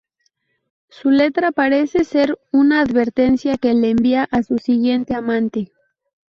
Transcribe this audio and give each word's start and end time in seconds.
Su 0.89 1.11
letra 1.11 1.51
parece 1.51 2.05
ser 2.05 2.39
una 2.51 2.79
advertencia 2.81 3.59
que 3.59 3.71
le 3.75 3.91
envía 3.91 4.27
a 4.31 4.41
su 4.41 4.57
siguiente 4.57 5.13
amante. 5.13 5.71